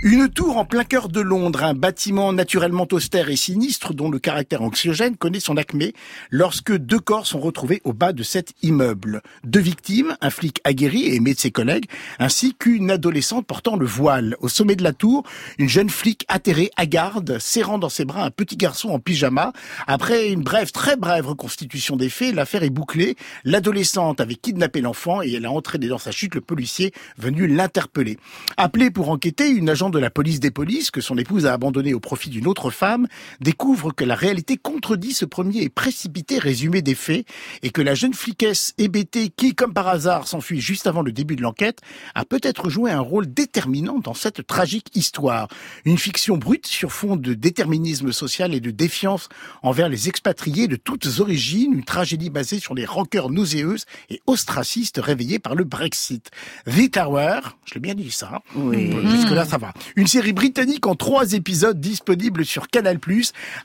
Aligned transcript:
Une 0.00 0.28
tour 0.28 0.58
en 0.58 0.64
plein 0.64 0.84
cœur 0.84 1.08
de 1.08 1.20
Londres, 1.20 1.64
un 1.64 1.74
bâtiment 1.74 2.32
naturellement 2.32 2.86
austère 2.92 3.30
et 3.30 3.36
sinistre 3.36 3.94
dont 3.94 4.08
le 4.08 4.20
caractère 4.20 4.62
anxiogène 4.62 5.16
connaît 5.16 5.40
son 5.40 5.56
acmé 5.56 5.92
lorsque 6.30 6.72
deux 6.72 7.00
corps 7.00 7.26
sont 7.26 7.40
retrouvés 7.40 7.80
au 7.82 7.92
bas 7.92 8.12
de 8.12 8.22
cet 8.22 8.52
immeuble. 8.62 9.22
Deux 9.42 9.58
victimes, 9.58 10.16
un 10.20 10.30
flic 10.30 10.60
aguerri 10.62 11.08
et 11.08 11.16
aimé 11.16 11.34
de 11.34 11.40
ses 11.40 11.50
collègues, 11.50 11.86
ainsi 12.20 12.54
qu'une 12.54 12.92
adolescente 12.92 13.44
portant 13.44 13.74
le 13.74 13.86
voile. 13.86 14.36
Au 14.38 14.48
sommet 14.48 14.76
de 14.76 14.84
la 14.84 14.92
tour, 14.92 15.24
une 15.58 15.68
jeune 15.68 15.90
flic 15.90 16.24
atterrée 16.28 16.70
à 16.76 16.86
garde, 16.86 17.40
serrant 17.40 17.78
dans 17.78 17.88
ses 17.88 18.04
bras 18.04 18.22
un 18.22 18.30
petit 18.30 18.56
garçon 18.56 18.90
en 18.90 19.00
pyjama. 19.00 19.52
Après 19.88 20.28
une 20.28 20.44
brève, 20.44 20.70
très 20.70 20.94
brève 20.94 21.26
reconstitution 21.26 21.96
des 21.96 22.08
faits, 22.08 22.36
l'affaire 22.36 22.62
est 22.62 22.70
bouclée. 22.70 23.16
L'adolescente 23.42 24.20
avait 24.20 24.36
kidnappé 24.36 24.80
l'enfant 24.80 25.22
et 25.22 25.32
elle 25.32 25.44
a 25.44 25.50
entraîné 25.50 25.88
dans 25.88 25.98
sa 25.98 26.12
chute 26.12 26.36
le 26.36 26.40
policier 26.40 26.92
venu 27.16 27.48
l'interpeller. 27.48 28.16
Appelé 28.56 28.92
pour 28.92 29.10
enquêter, 29.10 29.48
une 29.48 29.68
agent 29.88 29.90
de 29.90 29.98
la 29.98 30.10
police 30.10 30.40
des 30.40 30.50
polices, 30.50 30.90
que 30.90 31.00
son 31.00 31.16
épouse 31.18 31.46
a 31.46 31.52
abandonné 31.54 31.94
au 31.94 32.00
profit 32.00 32.30
d'une 32.30 32.46
autre 32.46 32.70
femme, 32.70 33.06
découvre 33.40 33.92
que 33.92 34.04
la 34.04 34.14
réalité 34.14 34.56
contredit 34.56 35.12
ce 35.12 35.24
premier 35.24 35.62
et 35.62 35.68
précipité 35.68 36.38
résumé 36.38 36.82
des 36.82 36.94
faits 36.94 37.26
et 37.62 37.70
que 37.70 37.80
la 37.82 37.94
jeune 37.94 38.12
fliquesse 38.14 38.74
hébétée 38.78 39.30
qui, 39.34 39.54
comme 39.54 39.72
par 39.72 39.88
hasard, 39.88 40.28
s'enfuit 40.28 40.60
juste 40.60 40.86
avant 40.86 41.02
le 41.02 41.12
début 41.12 41.36
de 41.36 41.42
l'enquête, 41.42 41.80
a 42.14 42.24
peut-être 42.24 42.68
joué 42.70 42.90
un 42.90 43.00
rôle 43.00 43.32
déterminant 43.32 43.98
dans 43.98 44.14
cette 44.14 44.46
tragique 44.46 44.88
histoire. 44.94 45.48
Une 45.84 45.98
fiction 45.98 46.36
brute 46.36 46.66
sur 46.66 46.92
fond 46.92 47.16
de 47.16 47.34
déterminisme 47.34 48.12
social 48.12 48.54
et 48.54 48.60
de 48.60 48.70
défiance 48.70 49.28
envers 49.62 49.88
les 49.88 50.08
expatriés 50.08 50.68
de 50.68 50.76
toutes 50.76 51.20
origines, 51.20 51.72
une 51.72 51.84
tragédie 51.84 52.30
basée 52.30 52.60
sur 52.60 52.74
les 52.74 52.84
rancœurs 52.84 53.30
nauséeuses 53.30 53.84
et 54.10 54.20
ostracistes 54.26 55.00
réveillées 55.02 55.38
par 55.38 55.54
le 55.54 55.64
Brexit. 55.64 56.30
The 56.66 56.90
Tower, 56.90 57.40
je 57.64 57.74
l'ai 57.74 57.80
bien 57.80 57.94
dit 57.94 58.10
ça, 58.10 58.42
Oui. 58.54 58.92
jusque 59.10 59.30
là 59.30 59.44
ça 59.44 59.58
va. 59.58 59.72
Une 59.96 60.06
série 60.06 60.32
britannique 60.32 60.86
en 60.86 60.94
trois 60.94 61.32
épisodes 61.32 61.80
disponible 61.80 62.44
sur 62.44 62.68
Canal+, 62.68 62.98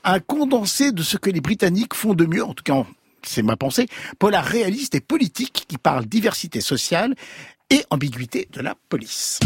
un 0.04 0.20
condensé 0.20 0.92
de 0.92 1.02
ce 1.02 1.16
que 1.16 1.30
les 1.30 1.40
Britanniques 1.40 1.94
font 1.94 2.14
de 2.14 2.26
mieux, 2.26 2.44
en 2.44 2.54
tout 2.54 2.64
cas 2.64 2.84
c'est 3.26 3.42
ma 3.42 3.56
pensée, 3.56 3.86
polar 4.18 4.44
réaliste 4.44 4.94
et 4.94 5.00
politique 5.00 5.64
qui 5.66 5.78
parle 5.78 6.04
diversité 6.06 6.60
sociale 6.60 7.14
et 7.70 7.82
ambiguïté 7.90 8.48
de 8.52 8.60
la 8.60 8.74
police. 8.88 9.40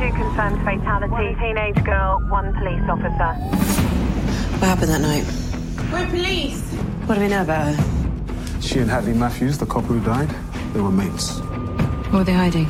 Two 0.00 0.10
confirmed 0.12 0.58
fatality. 0.64 1.34
Teenage 1.40 1.84
girl, 1.84 2.22
one 2.30 2.52
police 2.54 2.82
officer. 2.88 3.34
What 4.60 4.68
happened 4.68 4.90
that 4.90 5.00
night? 5.00 5.24
We're 5.92 6.06
police. 6.06 6.62
What 7.06 7.16
do 7.16 7.20
we 7.20 7.28
know 7.28 7.42
about 7.42 7.74
her? 7.74 7.84
She 8.60 8.78
and 8.80 8.90
Hadley 8.90 9.14
Matthews, 9.14 9.58
the 9.58 9.66
couple 9.66 9.94
who 9.94 10.00
died, 10.00 10.28
they 10.72 10.80
were 10.80 10.90
mates. 10.90 11.40
What 12.10 12.20
were 12.20 12.24
they 12.24 12.32
hiding? 12.32 12.66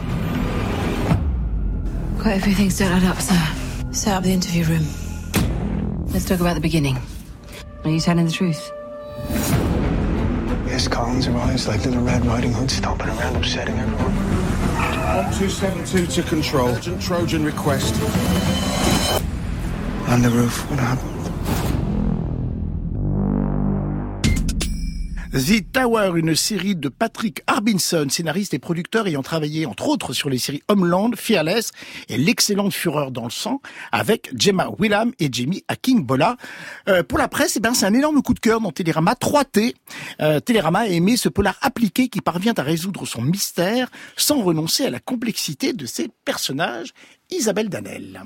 Quite 2.18 2.38
a 2.38 2.40
few 2.40 2.54
things 2.54 2.76
don't 2.76 2.90
add 2.90 3.04
up, 3.04 3.20
sir. 3.20 3.40
Set 3.92 4.12
up 4.12 4.24
the 4.24 4.32
interview 4.32 4.64
room. 4.64 4.84
Let's 6.08 6.24
talk 6.24 6.40
about 6.40 6.54
the 6.54 6.60
beginning. 6.60 6.98
Are 7.84 7.90
you 7.90 8.00
telling 8.00 8.26
the 8.26 8.32
truth? 8.32 8.72
Yes, 10.66 10.88
Collins 10.88 11.28
arrives 11.28 11.68
like 11.68 11.84
Little 11.84 12.02
Red 12.02 12.26
Riding 12.26 12.52
Hood, 12.52 12.72
stomping 12.72 13.08
around, 13.08 13.36
upsetting 13.36 13.78
everyone. 13.78 14.16
1272 15.28 16.06
to 16.20 16.28
control. 16.28 16.68
Urgent 16.70 17.00
Trojan 17.00 17.44
request. 17.44 17.94
On 20.08 20.20
the 20.20 20.30
roof, 20.30 20.68
what 20.68 20.80
happened? 20.80 21.77
The 25.38 25.62
Tower, 25.72 26.14
une 26.16 26.34
série 26.34 26.74
de 26.74 26.88
Patrick 26.88 27.42
Harbinson, 27.46 28.08
scénariste 28.10 28.54
et 28.54 28.58
producteur 28.58 29.06
ayant 29.06 29.22
travaillé 29.22 29.66
entre 29.66 29.86
autres 29.86 30.12
sur 30.12 30.28
les 30.28 30.38
séries 30.38 30.64
Homeland, 30.66 31.12
Fearless 31.14 31.70
et 32.08 32.18
l'excellente 32.18 32.74
Fureur 32.74 33.12
dans 33.12 33.22
le 33.22 33.30
sang 33.30 33.60
avec 33.92 34.32
Gemma 34.36 34.68
Willam 34.80 35.12
et 35.20 35.28
Jamie 35.30 35.62
Akingbola. 35.68 36.36
Euh, 36.88 37.04
pour 37.04 37.18
la 37.18 37.28
presse, 37.28 37.54
eh 37.54 37.60
ben, 37.60 37.72
c'est 37.72 37.86
un 37.86 37.94
énorme 37.94 38.20
coup 38.20 38.34
de 38.34 38.40
cœur 38.40 38.60
dans 38.60 38.72
Télérama 38.72 39.12
3T. 39.12 39.74
Euh, 40.20 40.40
Télérama 40.40 40.80
a 40.80 40.86
aimé 40.86 41.16
ce 41.16 41.28
polar 41.28 41.56
appliqué 41.60 42.08
qui 42.08 42.20
parvient 42.20 42.54
à 42.56 42.62
résoudre 42.62 43.06
son 43.06 43.22
mystère 43.22 43.90
sans 44.16 44.42
renoncer 44.42 44.86
à 44.86 44.90
la 44.90 44.98
complexité 44.98 45.72
de 45.72 45.86
ses 45.86 46.08
personnages. 46.24 46.92
Isabelle 47.30 47.68
Danel. 47.68 48.22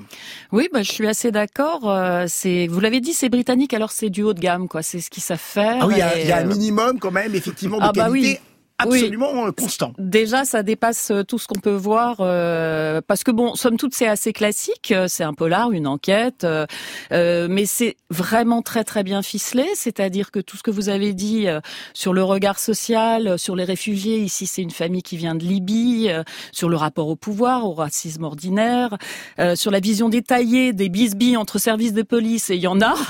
Oui, 0.51 0.69
bah, 0.71 0.81
je 0.81 0.91
suis 0.91 1.07
assez 1.07 1.31
d'accord. 1.31 1.89
Euh, 1.89 2.25
c'est, 2.27 2.67
vous 2.67 2.79
l'avez 2.79 3.01
dit, 3.01 3.13
c'est 3.13 3.29
britannique, 3.29 3.73
alors 3.73 3.91
c'est 3.91 4.09
du 4.09 4.23
haut 4.23 4.33
de 4.33 4.39
gamme, 4.39 4.67
quoi. 4.67 4.81
C'est 4.81 5.01
ce 5.01 5.09
qu'ils 5.09 5.23
savent 5.23 5.39
faire. 5.39 5.77
Ah 5.81 5.87
oui, 5.87 5.95
il 5.95 5.99
y 5.99 6.01
a- 6.01 6.17
et, 6.19 6.27
y, 6.27 6.31
a 6.31 6.37
un 6.37 6.45
euh, 6.45 6.47
minimum 6.47 6.99
quand 6.99 7.11
même, 7.11 7.35
effectivement, 7.35 7.77
de 7.79 7.83
Ah 7.83 7.91
bah 7.93 8.05
qualité 8.05 8.27
oui. 8.29 8.39
Absolument 8.77 9.47
euh, 9.47 9.51
constant. 9.51 9.93
Déjà, 9.97 10.45
ça 10.45 10.63
dépasse 10.63 11.11
euh, 11.11 11.23
tout 11.23 11.39
ce 11.39 11.47
qu'on 11.47 11.59
peut 11.59 11.73
voir 11.75 12.17
euh, 12.19 13.01
parce 13.07 13.23
que 13.23 13.31
bon, 13.31 13.55
somme 13.55 13.77
toute, 13.77 13.93
c'est 13.93 14.07
assez 14.07 14.33
classique. 14.33 14.91
euh, 14.91 15.07
C'est 15.07 15.23
un 15.23 15.33
polar, 15.33 15.71
une 15.71 15.87
enquête, 15.87 16.43
euh, 16.43 16.65
euh, 17.11 17.47
mais 17.49 17.65
c'est 17.65 17.95
vraiment 18.09 18.61
très 18.61 18.83
très 18.83 19.03
bien 19.03 19.21
ficelé. 19.21 19.65
C'est-à-dire 19.75 20.31
que 20.31 20.39
tout 20.39 20.57
ce 20.57 20.63
que 20.63 20.71
vous 20.71 20.89
avez 20.89 21.13
dit 21.13 21.47
euh, 21.47 21.59
sur 21.93 22.13
le 22.13 22.23
regard 22.23 22.59
social, 22.59 23.37
sur 23.39 23.55
les 23.55 23.63
réfugiés, 23.63 24.19
ici 24.19 24.47
c'est 24.47 24.61
une 24.61 24.71
famille 24.71 25.03
qui 25.03 25.17
vient 25.17 25.35
de 25.35 25.43
Libye, 25.43 26.09
sur 26.51 26.69
le 26.69 26.75
rapport 26.75 27.07
au 27.07 27.15
pouvoir, 27.15 27.65
au 27.65 27.73
racisme 27.73 28.23
ordinaire, 28.23 28.97
euh, 29.39 29.55
sur 29.55 29.71
la 29.71 29.79
vision 29.79 30.09
détaillée 30.09 30.73
des 30.73 30.89
bisbilles 30.89 31.37
entre 31.37 31.59
services 31.59 31.93
de 31.93 32.01
police 32.01 32.49
et 32.49 32.55
il 32.55 32.61
y 32.61 32.67
en 32.67 32.81
a. 32.81 32.93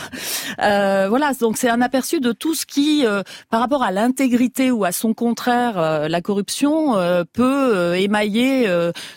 Euh, 0.62 1.08
voilà, 1.10 1.34
donc 1.34 1.58
c'est 1.58 1.70
un 1.70 1.82
aperçu 1.82 2.20
de 2.20 2.32
tout 2.32 2.54
ce 2.54 2.66
qui, 2.66 3.06
euh, 3.08 3.24
par 3.50 3.60
rapport 3.60 3.82
à 3.82 3.92
l'intégrité 3.92 4.70
ou 4.70 4.86
à 4.86 4.92
son 4.92 5.14
contraire, 5.16 5.53
euh, 5.78 6.08
la 6.08 6.22
corruption 6.22 6.98
euh, 6.98 7.24
peut 7.32 7.76
euh, 7.76 7.94
émailler 7.94 8.68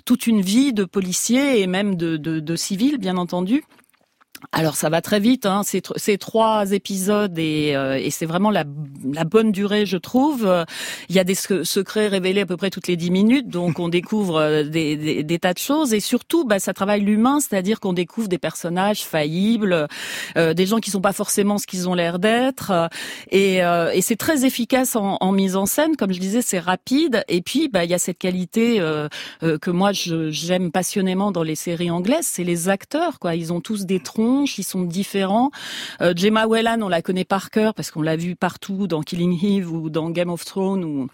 toute 0.04 0.26
une 0.26 0.41
vie 0.41 0.72
de 0.72 0.84
policiers 0.84 1.60
et 1.60 1.66
même 1.66 1.97
de 1.97 2.56
civils, 2.56 2.98
bien 2.98 3.16
entendu. 3.16 3.64
Alors 4.52 4.76
ça 4.76 4.88
va 4.88 5.00
très 5.02 5.20
vite, 5.20 5.46
hein. 5.46 5.62
c'est 5.64 5.84
tr- 5.84 5.94
c'est 5.96 6.18
trois 6.18 6.72
épisodes 6.72 7.38
et, 7.38 7.76
euh, 7.76 7.98
et 7.98 8.10
c'est 8.10 8.26
vraiment 8.26 8.50
la, 8.50 8.64
bonne 8.64 9.52
durée, 9.52 9.86
je 9.86 9.96
trouve. 9.96 10.48
Il 11.08 11.16
y 11.16 11.18
a 11.18 11.24
des 11.24 11.34
sec- 11.34 11.64
secrets 11.64 12.06
révélés 12.06 12.42
à 12.42 12.46
peu 12.46 12.56
près 12.56 12.70
toutes 12.70 12.88
les 12.88 12.96
dix 12.96 13.10
minutes, 13.10 13.48
donc 13.48 13.78
on 13.78 13.88
découvre 13.88 14.36
euh, 14.36 14.62
des, 14.62 15.38
tas 15.38 15.52
de 15.52 15.58
choses 15.58 15.92
et 15.92 16.00
surtout, 16.00 16.44
bah, 16.44 16.58
ça 16.58 16.72
travaille 16.72 17.02
l'humain, 17.02 17.40
c'est-à-dire 17.40 17.80
qu'on 17.80 17.92
découvre 17.92 18.28
des 18.28 18.38
personnages 18.38 19.04
faillibles, 19.04 19.88
euh, 20.36 20.54
des 20.54 20.66
gens 20.66 20.78
qui 20.78 20.90
sont 20.90 21.00
pas 21.00 21.12
forcément 21.12 21.58
ce 21.58 21.66
qu'ils 21.66 21.88
ont 21.88 21.94
l'air 21.94 22.18
d'être, 22.18 22.72
et, 23.30 23.62
euh, 23.64 23.90
et 23.92 24.00
c'est 24.00 24.16
très 24.16 24.44
efficace 24.44 24.96
en, 24.96 25.32
mise 25.32 25.56
en 25.56 25.66
scène, 25.66 25.96
comme 25.96 26.12
je 26.12 26.20
disais, 26.20 26.42
c'est 26.42 26.58
rapide. 26.58 27.24
Et 27.28 27.42
puis, 27.42 27.68
bah, 27.68 27.84
il 27.84 27.90
y 27.90 27.94
a 27.94 27.98
cette 27.98 28.18
qualité 28.18 28.80
euh, 28.80 29.08
euh, 29.42 29.58
que 29.58 29.70
moi 29.70 29.90
j'aime 29.92 30.70
passionnément 30.70 31.32
dans 31.32 31.42
les 31.42 31.54
séries 31.54 31.90
anglaises, 31.90 32.26
c'est 32.26 32.44
les 32.44 32.68
acteurs, 32.68 33.18
quoi. 33.18 33.34
Ils 33.34 33.52
ont 33.52 33.60
tous 33.60 33.84
des 33.86 34.00
tronches, 34.36 34.58
ils 34.58 34.64
sont 34.64 34.82
différents. 34.82 35.50
Euh, 36.00 36.12
Gemma 36.14 36.47
Whelan, 36.47 36.82
on 36.82 36.88
la 36.88 37.02
connaît 37.02 37.24
par 37.24 37.50
cœur 37.50 37.74
parce 37.74 37.91
qu'on 37.91 38.02
l'a 38.02 38.16
vue 38.16 38.36
partout 38.36 38.86
dans 38.86 39.02
Killing 39.02 39.38
Eve 39.42 39.72
ou 39.72 39.91
dans 39.91 40.10
Game 40.10 40.30
of 40.30 40.44
Thrones 40.44 40.84
ou 40.84 41.08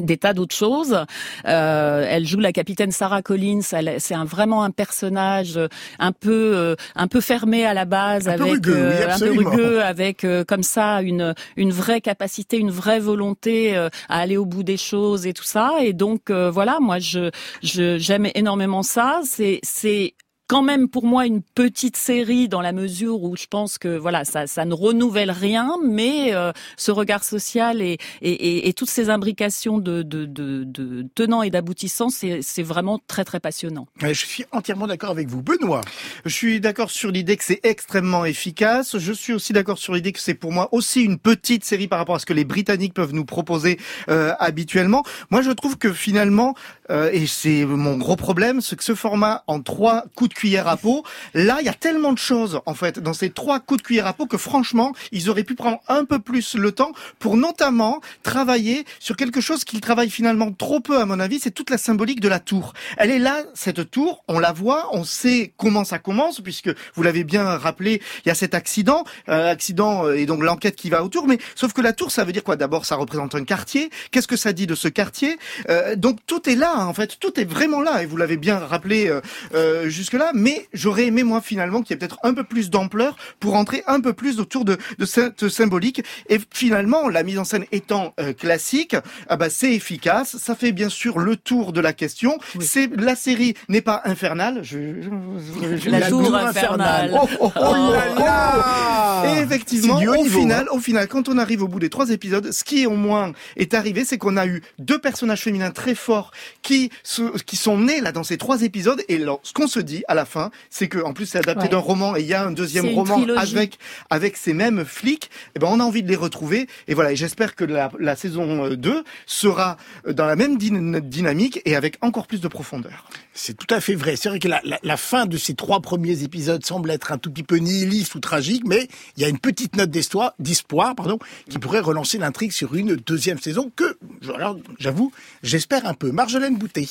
des 0.00 0.16
tas 0.16 0.32
d'autres 0.32 0.54
choses. 0.54 1.04
Euh, 1.46 2.06
elle 2.08 2.26
joue 2.26 2.40
la 2.40 2.52
capitaine 2.52 2.90
Sarah 2.90 3.22
Collins. 3.22 3.60
C'est 3.62 4.14
un, 4.14 4.24
vraiment 4.24 4.64
un 4.64 4.72
personnage 4.72 5.56
euh, 5.56 5.68
un 6.00 6.10
peu 6.10 6.52
euh, 6.56 6.74
un 6.96 7.06
peu 7.06 7.20
fermé 7.20 7.64
à 7.64 7.74
la 7.74 7.84
base, 7.84 8.28
Un 8.28 8.36
peu 8.36 8.42
avec 8.42 8.54
rugueux, 8.54 8.90
oui, 8.90 9.04
un 9.08 9.18
peu 9.18 9.30
rugueux, 9.30 9.82
avec 9.82 10.26
comme 10.48 10.64
ça 10.64 11.00
une 11.02 11.34
une 11.56 11.70
vraie 11.70 12.00
capacité, 12.00 12.58
une 12.58 12.72
vraie 12.72 12.98
volonté 12.98 13.76
à 13.76 13.90
aller 14.08 14.36
au 14.36 14.46
bout 14.46 14.64
des 14.64 14.76
choses 14.76 15.26
et 15.26 15.32
tout 15.32 15.44
ça. 15.44 15.74
Et 15.80 15.92
donc 15.92 16.30
voilà, 16.30 16.78
moi 16.80 16.98
je 16.98 17.30
je 17.62 17.98
j'aime 17.98 18.28
énormément 18.34 18.82
ça. 18.82 19.20
C'est 19.24 19.60
c'est 19.62 20.14
quand 20.46 20.62
même 20.62 20.88
pour 20.88 21.04
moi 21.04 21.26
une 21.26 21.42
petite 21.42 21.96
série 21.96 22.48
dans 22.48 22.60
la 22.60 22.72
mesure 22.72 23.22
où 23.22 23.36
je 23.36 23.46
pense 23.46 23.78
que 23.78 23.96
voilà 23.96 24.24
ça 24.24 24.46
ça 24.46 24.64
ne 24.64 24.74
renouvelle 24.74 25.30
rien 25.30 25.76
mais 25.84 26.34
euh, 26.34 26.52
ce 26.76 26.90
regard 26.90 27.24
social 27.24 27.80
et 27.80 27.98
et, 28.22 28.32
et, 28.32 28.68
et 28.68 28.72
toutes 28.72 28.90
ces 28.90 29.10
imbrications 29.10 29.78
de 29.78 30.02
de, 30.02 30.26
de, 30.26 30.64
de 30.64 31.06
tenants 31.14 31.42
et 31.42 31.50
d'aboutissants 31.50 32.10
c'est 32.10 32.40
c'est 32.42 32.62
vraiment 32.62 33.00
très 33.06 33.24
très 33.24 33.40
passionnant. 33.40 33.86
Je 34.00 34.12
suis 34.12 34.44
entièrement 34.52 34.86
d'accord 34.86 35.10
avec 35.10 35.28
vous. 35.28 35.42
Benoît. 35.42 35.82
Je 36.24 36.30
suis 36.30 36.60
d'accord 36.60 36.90
sur 36.90 37.10
l'idée 37.10 37.36
que 37.36 37.44
c'est 37.44 37.60
extrêmement 37.62 38.24
efficace. 38.24 38.98
Je 38.98 39.12
suis 39.12 39.32
aussi 39.32 39.52
d'accord 39.52 39.78
sur 39.78 39.94
l'idée 39.94 40.12
que 40.12 40.20
c'est 40.20 40.34
pour 40.34 40.52
moi 40.52 40.68
aussi 40.72 41.02
une 41.02 41.18
petite 41.18 41.64
série 41.64 41.88
par 41.88 41.98
rapport 41.98 42.16
à 42.16 42.18
ce 42.18 42.26
que 42.26 42.32
les 42.32 42.44
Britanniques 42.44 42.94
peuvent 42.94 43.12
nous 43.12 43.24
proposer 43.24 43.78
euh, 44.08 44.32
habituellement. 44.38 45.02
Moi, 45.30 45.42
je 45.42 45.50
trouve 45.50 45.78
que 45.78 45.92
finalement, 45.92 46.54
euh, 46.90 47.10
et 47.12 47.26
c'est 47.26 47.64
mon 47.64 47.96
gros 47.96 48.16
problème, 48.16 48.60
c'est 48.60 48.76
que 48.76 48.84
ce 48.84 48.94
format 48.94 49.44
en 49.46 49.60
trois 49.60 50.04
coups 50.14 50.30
de 50.30 50.33
de 50.34 50.38
cuillère 50.38 50.68
à 50.68 50.76
peau. 50.76 51.04
Là, 51.32 51.58
il 51.60 51.66
y 51.66 51.68
a 51.68 51.74
tellement 51.74 52.12
de 52.12 52.18
choses 52.18 52.60
en 52.66 52.74
fait 52.74 52.98
dans 52.98 53.14
ces 53.14 53.30
trois 53.30 53.60
coups 53.60 53.80
de 53.80 53.86
cuillère 53.86 54.06
à 54.06 54.12
peau 54.12 54.26
que 54.26 54.36
franchement, 54.36 54.92
ils 55.12 55.30
auraient 55.30 55.44
pu 55.44 55.54
prendre 55.54 55.80
un 55.88 56.04
peu 56.04 56.18
plus 56.18 56.56
le 56.56 56.72
temps 56.72 56.92
pour 57.18 57.36
notamment 57.36 58.00
travailler 58.22 58.84
sur 58.98 59.16
quelque 59.16 59.40
chose 59.40 59.64
qu'ils 59.64 59.80
travaillent 59.80 60.10
finalement 60.10 60.52
trop 60.52 60.80
peu 60.80 60.98
à 61.00 61.06
mon 61.06 61.20
avis, 61.20 61.38
c'est 61.38 61.50
toute 61.50 61.70
la 61.70 61.78
symbolique 61.78 62.20
de 62.20 62.28
la 62.28 62.40
tour. 62.40 62.72
Elle 62.96 63.10
est 63.10 63.18
là, 63.18 63.42
cette 63.54 63.90
tour, 63.90 64.24
on 64.28 64.38
la 64.38 64.52
voit, 64.52 64.88
on 64.92 65.04
sait 65.04 65.52
comment 65.56 65.84
ça 65.84 65.98
commence 65.98 66.40
puisque 66.40 66.70
vous 66.94 67.02
l'avez 67.02 67.24
bien 67.24 67.44
rappelé, 67.44 68.02
il 68.24 68.28
y 68.28 68.32
a 68.32 68.34
cet 68.34 68.54
accident, 68.54 69.04
euh, 69.28 69.50
accident 69.50 70.06
euh, 70.06 70.14
et 70.14 70.26
donc 70.26 70.42
l'enquête 70.42 70.76
qui 70.76 70.90
va 70.90 71.04
autour. 71.04 71.26
Mais 71.26 71.38
sauf 71.54 71.72
que 71.72 71.80
la 71.80 71.92
tour, 71.92 72.10
ça 72.10 72.24
veut 72.24 72.32
dire 72.32 72.42
quoi? 72.42 72.56
D'abord, 72.56 72.86
ça 72.86 72.96
représente 72.96 73.34
un 73.34 73.44
quartier. 73.44 73.90
Qu'est-ce 74.10 74.28
que 74.28 74.36
ça 74.36 74.52
dit 74.52 74.66
de 74.66 74.74
ce 74.74 74.88
quartier? 74.88 75.38
Euh, 75.68 75.94
Donc 75.96 76.18
tout 76.26 76.48
est 76.48 76.56
là, 76.56 76.72
hein, 76.76 76.86
en 76.86 76.94
fait, 76.94 77.18
tout 77.20 77.38
est 77.38 77.44
vraiment 77.44 77.80
là. 77.80 78.02
Et 78.02 78.06
vous 78.06 78.16
l'avez 78.16 78.36
bien 78.36 78.58
rappelé 78.58 79.08
euh, 79.08 79.20
euh, 79.54 79.88
jusque 79.88 80.14
là. 80.24 80.30
Mais 80.34 80.68
j'aurais 80.72 81.06
aimé 81.06 81.22
moi 81.22 81.40
finalement 81.40 81.82
qu'il 81.82 81.90
y 81.90 81.94
ait 81.94 81.98
peut-être 81.98 82.18
un 82.22 82.34
peu 82.34 82.44
plus 82.44 82.70
d'ampleur 82.70 83.16
pour 83.40 83.54
entrer 83.54 83.82
un 83.86 84.00
peu 84.00 84.12
plus 84.12 84.40
autour 84.40 84.64
de, 84.64 84.76
de 84.98 85.04
cette 85.06 85.48
symbolique. 85.48 86.02
Et 86.28 86.38
finalement, 86.52 87.08
la 87.08 87.22
mise 87.22 87.38
en 87.38 87.44
scène 87.44 87.64
étant 87.72 88.14
euh, 88.20 88.32
classique, 88.32 88.96
ah 89.28 89.36
bah 89.36 89.50
c'est 89.50 89.72
efficace. 89.74 90.36
Ça 90.38 90.54
fait 90.54 90.72
bien 90.72 90.88
sûr 90.88 91.18
le 91.18 91.36
tour 91.36 91.72
de 91.72 91.80
la 91.80 91.92
question. 91.92 92.38
C'est 92.60 92.90
la 92.96 93.14
série 93.16 93.54
n'est 93.68 93.80
pas 93.80 94.02
infernale. 94.04 94.60
Je, 94.62 94.78
je- 95.02 95.76
je- 95.76 95.90
La 95.90 96.08
tour 96.08 96.24
je- 96.26 96.32
infernale. 96.32 97.10
Oh, 97.14 97.28
oh, 97.40 97.52
oh, 97.54 97.60
Oh 97.60 97.92
là 97.92 98.14
là 98.14 99.24
et 99.26 99.38
effectivement, 99.40 99.96
au 99.96 100.00
niveau, 100.00 100.24
final, 100.24 100.66
hein. 100.68 100.74
au 100.74 100.78
final, 100.78 101.08
quand 101.08 101.28
on 101.28 101.38
arrive 101.38 101.62
au 101.62 101.68
bout 101.68 101.78
des 101.80 101.88
trois 101.88 102.10
épisodes, 102.10 102.52
ce 102.52 102.62
qui 102.64 102.86
au 102.86 102.90
moins 102.96 103.32
est 103.56 103.72
arrivé, 103.74 104.04
c'est 104.04 104.18
qu'on 104.18 104.36
a 104.36 104.46
eu 104.46 104.62
deux 104.78 104.98
personnages 104.98 105.40
féminins 105.42 105.70
très 105.70 105.94
forts 105.94 106.30
qui 106.62 106.90
se, 107.02 107.22
qui 107.42 107.56
sont 107.56 107.78
nés 107.78 108.00
là 108.00 108.12
dans 108.12 108.22
ces 108.22 108.36
trois 108.36 108.62
épisodes. 108.62 109.02
Et 109.08 109.16
alors, 109.22 109.40
ce 109.42 109.52
qu'on 109.52 109.66
se 109.66 109.80
dit 109.80 110.02
à 110.14 110.16
la 110.16 110.24
fin, 110.24 110.50
c'est 110.70 110.88
que 110.88 110.98
en 110.98 111.12
plus 111.12 111.26
c'est 111.26 111.38
adapté 111.38 111.64
Ouais. 111.64 111.68
d'un 111.70 111.78
roman 111.78 112.16
et 112.16 112.20
il 112.20 112.26
y 112.26 112.34
a 112.34 112.44
un 112.44 112.50
deuxième 112.52 112.88
roman 112.90 113.16
trilogie. 113.16 113.56
avec 113.56 113.78
avec 114.10 114.36
ces 114.36 114.54
mêmes 114.54 114.84
flics. 114.84 115.30
Et 115.54 115.58
ben 115.58 115.68
on 115.70 115.80
a 115.80 115.84
envie 115.84 116.02
de 116.02 116.08
les 116.08 116.16
retrouver. 116.16 116.66
Et 116.88 116.94
voilà. 116.94 117.12
Et 117.12 117.16
j'espère 117.16 117.54
que 117.54 117.64
la, 117.64 117.90
la 117.98 118.16
saison 118.16 118.64
euh, 118.66 118.76
2 118.76 119.04
sera 119.26 119.76
euh, 120.06 120.12
dans 120.12 120.26
la 120.26 120.36
même 120.36 120.56
dyna- 120.58 121.00
dynamique 121.00 121.60
et 121.64 121.76
avec 121.76 121.96
encore 122.00 122.26
plus 122.26 122.40
de 122.40 122.48
profondeur. 122.48 123.08
C'est 123.34 123.56
tout 123.56 123.72
à 123.74 123.80
fait 123.80 123.94
vrai. 123.96 124.16
C'est 124.16 124.28
vrai 124.28 124.38
que 124.38 124.48
la, 124.48 124.60
la- 124.64 124.78
la 124.82 124.96
fin 124.96 125.26
de 125.26 125.36
ces 125.36 125.54
trois 125.54 125.80
premiers 125.80 126.22
épisodes 126.22 126.64
semble 126.64 126.90
être 126.90 127.10
un 127.12 127.18
tout 127.18 127.30
petit 127.30 127.42
peu 127.42 127.56
nihiliste 127.56 128.14
ou 128.14 128.20
tragique, 128.20 128.62
mais 128.66 128.88
il 129.16 129.22
y 129.22 129.26
a 129.26 129.28
une 129.28 129.38
petite 129.38 129.76
note 129.76 129.90
d'espoir, 129.90 130.34
d'espoir, 130.38 130.94
pardon, 130.94 131.18
qui 131.50 131.58
pourrait 131.58 131.80
relancer 131.80 132.18
l'intrigue 132.18 132.52
sur 132.52 132.74
une 132.74 132.94
deuxième 132.96 133.38
saison 133.40 133.72
que, 133.74 133.96
alors, 134.34 134.56
j'avoue, 134.78 135.12
j'espère 135.42 135.86
un 135.86 135.94
peu. 135.94 136.12
Marjolaine 136.12 136.56
Boutet. 136.56 136.86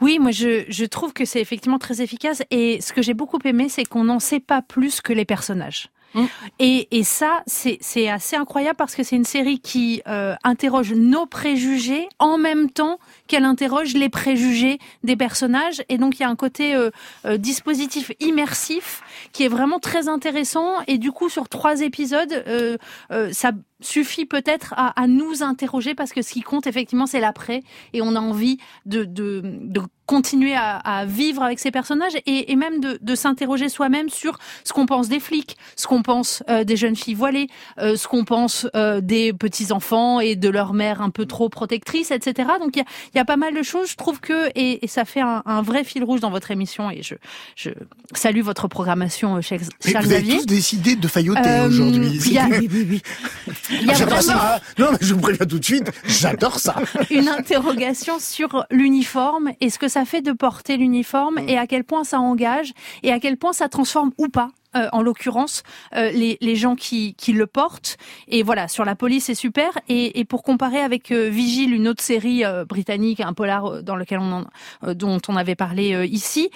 Oui, 0.00 0.18
moi 0.18 0.30
je, 0.30 0.64
je 0.68 0.84
trouve 0.86 1.12
que 1.12 1.24
c'est 1.24 1.40
effectivement 1.40 1.78
très 1.78 2.00
efficace 2.00 2.42
et 2.50 2.61
ce 2.80 2.92
que 2.92 3.02
j'ai 3.02 3.14
beaucoup 3.14 3.38
aimé, 3.44 3.68
c'est 3.68 3.84
qu'on 3.84 4.04
n'en 4.04 4.20
sait 4.20 4.40
pas 4.40 4.62
plus 4.62 5.00
que 5.00 5.12
les 5.12 5.24
personnages. 5.24 5.90
Mm. 6.14 6.24
Et, 6.58 6.98
et 6.98 7.04
ça, 7.04 7.42
c'est 7.46 8.08
assez 8.08 8.36
incroyable 8.36 8.76
parce 8.76 8.94
que 8.94 9.02
c'est 9.02 9.16
une 9.16 9.24
série 9.24 9.60
qui 9.60 10.02
euh, 10.06 10.34
interroge 10.44 10.92
nos 10.92 11.26
préjugés 11.26 12.08
en 12.18 12.38
même 12.38 12.70
temps 12.70 12.98
qu'elle 13.26 13.44
interroge 13.44 13.94
les 13.94 14.08
préjugés 14.08 14.78
des 15.02 15.16
personnages. 15.16 15.82
Et 15.88 15.98
donc 15.98 16.18
il 16.18 16.22
y 16.22 16.24
a 16.24 16.28
un 16.28 16.36
côté 16.36 16.74
euh, 16.74 16.90
euh, 17.24 17.36
dispositif 17.36 18.12
immersif 18.20 19.02
qui 19.32 19.44
est 19.44 19.48
vraiment 19.48 19.78
très 19.78 20.08
intéressant. 20.08 20.80
Et 20.86 20.98
du 20.98 21.12
coup, 21.12 21.28
sur 21.28 21.48
trois 21.48 21.80
épisodes, 21.80 22.44
ça 23.32 23.52
suffit 23.82 24.24
peut-être 24.26 24.74
à, 24.76 24.88
à 25.00 25.06
nous 25.06 25.42
interroger 25.42 25.94
parce 25.94 26.12
que 26.12 26.22
ce 26.22 26.32
qui 26.32 26.42
compte 26.42 26.66
effectivement 26.66 27.06
c'est 27.06 27.20
l'après 27.20 27.62
et 27.92 28.02
on 28.02 28.14
a 28.16 28.20
envie 28.20 28.58
de, 28.86 29.04
de, 29.04 29.40
de 29.44 29.80
continuer 30.06 30.54
à, 30.54 30.76
à 30.76 31.04
vivre 31.06 31.42
avec 31.42 31.58
ces 31.58 31.70
personnages 31.70 32.12
et, 32.26 32.52
et 32.52 32.56
même 32.56 32.80
de, 32.80 32.98
de 33.00 33.14
s'interroger 33.14 33.68
soi-même 33.68 34.08
sur 34.10 34.38
ce 34.64 34.72
qu'on 34.72 34.84
pense 34.84 35.08
des 35.08 35.20
flics, 35.20 35.56
ce 35.76 35.86
qu'on 35.86 36.02
pense 36.02 36.42
euh, 36.50 36.64
des 36.64 36.76
jeunes 36.76 36.96
filles 36.96 37.14
voilées, 37.14 37.46
euh, 37.78 37.96
ce 37.96 38.08
qu'on 38.08 38.24
pense 38.24 38.66
euh, 38.76 39.00
des 39.00 39.32
petits 39.32 39.72
enfants 39.72 40.20
et 40.20 40.36
de 40.36 40.48
leur 40.50 40.74
mère 40.74 41.00
un 41.00 41.10
peu 41.10 41.24
trop 41.24 41.48
protectrice, 41.48 42.10
etc. 42.10 42.50
Donc 42.60 42.76
il 42.76 42.80
y 42.80 42.82
a, 42.82 42.84
y 43.14 43.18
a 43.20 43.24
pas 43.24 43.36
mal 43.36 43.54
de 43.54 43.62
choses. 43.62 43.90
Je 43.90 43.96
trouve 43.96 44.20
que 44.20 44.48
et, 44.54 44.84
et 44.84 44.88
ça 44.88 45.04
fait 45.04 45.20
un, 45.20 45.42
un 45.46 45.62
vrai 45.62 45.84
fil 45.84 46.04
rouge 46.04 46.20
dans 46.20 46.30
votre 46.30 46.50
émission 46.50 46.90
et 46.90 47.02
je, 47.02 47.14
je 47.56 47.70
salue 48.14 48.40
votre 48.42 48.68
programmation, 48.68 49.36
euh, 49.36 49.40
Charles 49.40 49.60
Charles 49.86 50.04
vous 50.04 50.12
avez 50.12 50.22
Xavier. 50.22 50.38
tous 50.40 50.46
décidé 50.46 50.96
de 50.96 51.08
failloter 51.08 51.40
Euh, 51.48 51.68
aujourd'hui. 51.68 52.38
a- 52.38 52.48
Oui, 52.48 52.68
oui, 52.70 52.86
oui. 52.90 53.02
J'adore 53.80 53.96
vraiment- 54.08 54.20
ça. 54.22 54.56
hein. 54.56 54.60
Non, 54.78 54.88
mais 54.92 54.98
je 55.00 55.14
vous 55.14 55.20
préviens 55.20 55.46
tout 55.46 55.58
de 55.58 55.64
suite, 55.64 55.90
j'adore 56.04 56.58
ça. 56.58 56.76
une 57.10 57.28
interrogation 57.28 58.18
sur 58.18 58.64
l'uniforme 58.70 59.52
et 59.60 59.70
ce 59.70 59.78
que 59.78 59.88
ça 59.88 60.04
fait 60.04 60.22
de 60.22 60.32
porter 60.32 60.76
l'uniforme 60.76 61.38
et 61.46 61.58
à 61.58 61.66
quel 61.66 61.84
point 61.84 62.04
ça 62.04 62.20
engage 62.20 62.72
et 63.02 63.12
à 63.12 63.18
quel 63.20 63.36
point 63.36 63.52
ça 63.52 63.68
transforme 63.68 64.12
ou 64.18 64.28
pas. 64.28 64.50
euh, 64.74 64.88
en 64.92 65.02
l'occurrence, 65.02 65.64
euh, 65.96 66.10
les, 66.12 66.38
les 66.40 66.56
gens 66.56 66.76
qui, 66.76 67.12
qui 67.16 67.34
le 67.34 67.46
portent? 67.46 67.98
Et 68.28 68.42
voilà, 68.42 68.68
sur 68.68 68.86
la 68.86 68.94
police, 68.94 69.24
c'est 69.26 69.34
super. 69.34 69.68
Et, 69.90 70.18
et 70.18 70.24
pour 70.24 70.42
comparer 70.42 70.80
avec 70.80 71.10
euh, 71.12 71.28
Vigile, 71.28 71.74
une 71.74 71.86
autre 71.88 72.02
série 72.02 72.42
euh, 72.46 72.64
britannique, 72.64 73.20
un 73.20 73.34
polar 73.34 73.66
euh, 73.66 73.82
dans 73.82 73.96
lequel 73.96 74.18
on 74.20 74.32
en- 74.32 74.44
euh, 74.84 74.94
dont 74.94 75.20
on 75.28 75.36
avait 75.36 75.56
parlé 75.56 75.92
euh, 75.92 76.06
ici, 76.06 76.48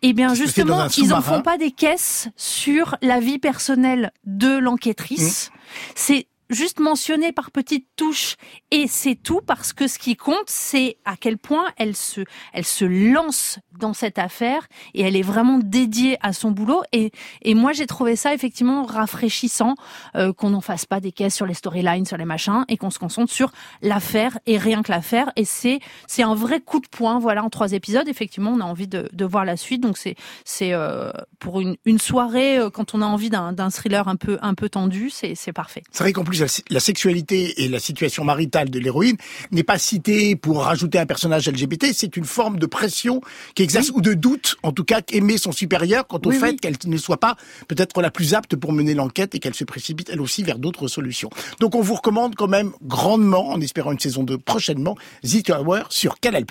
eh 0.00 0.14
bien 0.14 0.32
justement, 0.32 0.86
ils 0.96 1.12
en 1.12 1.20
font 1.20 1.42
pas 1.42 1.58
des 1.58 1.70
caisses 1.70 2.28
sur 2.36 2.96
la 3.02 3.20
vie 3.20 3.38
personnelle 3.38 4.12
de 4.24 4.56
l'enquêtrice. 4.56 5.50
C'est 5.94 6.26
juste 6.50 6.80
mentionné 6.80 7.32
par 7.32 7.50
petites 7.50 7.86
touches. 7.96 8.36
Et 8.70 8.86
c'est 8.88 9.14
tout 9.14 9.40
parce 9.46 9.72
que 9.72 9.86
ce 9.86 9.98
qui 9.98 10.16
compte 10.16 10.36
c'est 10.46 10.98
à 11.04 11.16
quel 11.16 11.38
point 11.38 11.66
elle 11.76 11.96
se 11.96 12.22
elle 12.52 12.64
se 12.64 12.84
lance 12.84 13.58
dans 13.78 13.92
cette 13.92 14.18
affaire 14.18 14.66
et 14.94 15.02
elle 15.02 15.16
est 15.16 15.22
vraiment 15.22 15.58
dédiée 15.58 16.16
à 16.20 16.32
son 16.32 16.50
boulot. 16.50 16.82
Et 16.92 17.12
et 17.42 17.54
moi 17.54 17.72
j'ai 17.72 17.86
trouvé 17.86 18.16
ça 18.16 18.34
effectivement 18.34 18.84
rafraîchissant 18.84 19.74
euh, 20.16 20.32
qu'on 20.32 20.50
n'en 20.50 20.60
fasse 20.60 20.86
pas 20.86 21.00
des 21.00 21.12
caisses 21.12 21.34
sur 21.34 21.46
les 21.46 21.54
storylines 21.54 22.06
sur 22.06 22.16
les 22.16 22.24
machins 22.24 22.64
et 22.68 22.76
qu'on 22.76 22.90
se 22.90 22.98
concentre 22.98 23.32
sur 23.32 23.52
l'affaire 23.82 24.38
et 24.46 24.58
rien 24.58 24.82
que 24.82 24.90
l'affaire. 24.90 25.30
Et 25.36 25.44
c'est 25.44 25.80
c'est 26.06 26.22
un 26.22 26.34
vrai 26.34 26.60
coup 26.60 26.80
de 26.80 26.88
poing 26.88 27.18
voilà 27.18 27.44
en 27.44 27.50
trois 27.50 27.72
épisodes. 27.72 28.08
Effectivement 28.08 28.50
on 28.50 28.60
a 28.60 28.64
envie 28.64 28.88
de, 28.88 29.08
de 29.12 29.24
voir 29.24 29.44
la 29.44 29.56
suite. 29.56 29.82
Donc 29.82 29.98
c'est 29.98 30.16
c'est 30.44 30.72
euh, 30.72 31.10
pour 31.38 31.60
une 31.60 31.76
une 31.84 31.98
soirée 31.98 32.58
euh, 32.58 32.70
quand 32.70 32.94
on 32.94 33.02
a 33.02 33.06
envie 33.06 33.30
d'un 33.30 33.52
d'un 33.52 33.70
thriller 33.70 34.08
un 34.08 34.16
peu 34.16 34.38
un 34.42 34.54
peu 34.54 34.68
tendu 34.68 35.10
c'est 35.10 35.34
c'est 35.34 35.52
parfait. 35.52 35.82
C'est 35.90 36.04
vrai 36.04 36.12
la, 36.40 36.46
la 36.70 36.80
sexualité 36.80 37.64
et 37.64 37.68
la 37.68 37.78
situation 37.80 38.24
maritale 38.24 38.70
de 38.70 38.78
l'héroïne 38.78 39.16
n'est 39.50 39.62
pas 39.62 39.78
citée 39.78 40.36
pour 40.36 40.62
rajouter 40.62 40.98
un 40.98 41.06
personnage 41.06 41.48
LGBT, 41.48 41.86
c'est 41.92 42.16
une 42.16 42.24
forme 42.24 42.58
de 42.58 42.66
pression 42.66 43.20
qui 43.54 43.62
exerce, 43.62 43.90
ou 43.94 44.00
de 44.00 44.14
doute, 44.14 44.56
en 44.62 44.72
tout 44.72 44.84
cas, 44.84 45.00
qu'aimer 45.02 45.38
son 45.38 45.52
supérieur 45.52 46.06
quant 46.06 46.20
au 46.24 46.28
Oui, 46.28 46.38
fait 46.38 46.50
oui. 46.50 46.56
qu'elle 46.56 46.76
ne 46.86 46.96
soit 46.96 47.18
pas 47.18 47.36
peut-être 47.68 48.00
la 48.00 48.10
plus 48.10 48.34
apte 48.34 48.56
pour 48.56 48.72
mener 48.72 48.94
l'enquête 48.94 49.34
et 49.34 49.38
qu'elle 49.38 49.54
se 49.54 49.64
précipite 49.64 50.08
elle 50.10 50.20
aussi 50.20 50.42
vers 50.42 50.58
d'autres 50.58 50.88
solutions. 50.88 51.30
Donc 51.60 51.74
on 51.74 51.80
vous 51.80 51.94
recommande 51.94 52.34
quand 52.34 52.48
même 52.48 52.72
grandement, 52.82 53.50
en 53.50 53.60
espérant 53.60 53.92
une 53.92 54.00
saison 54.00 54.22
2 54.22 54.38
prochainement, 54.38 54.96
The 55.24 55.42
Tower 55.42 55.82
sur 55.90 56.20
Canal+. 56.20 56.44